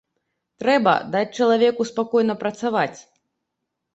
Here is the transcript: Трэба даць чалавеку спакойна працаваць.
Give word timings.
Трэба 0.61 0.93
даць 1.15 1.35
чалавеку 1.41 1.81
спакойна 1.91 2.35
працаваць. 2.43 2.99